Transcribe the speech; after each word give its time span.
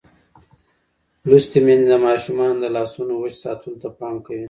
لوستې 1.29 1.59
میندې 1.65 1.87
د 1.89 1.93
ماشومانو 2.05 2.55
د 2.63 2.65
لاسونو 2.75 3.13
وچ 3.15 3.33
ساتلو 3.43 3.79
ته 3.81 3.89
پام 3.99 4.15
کوي. 4.25 4.39